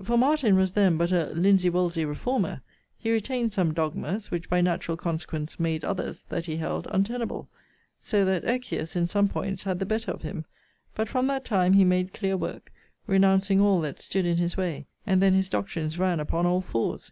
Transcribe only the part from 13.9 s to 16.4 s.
stood in his way: and then his doctrines ran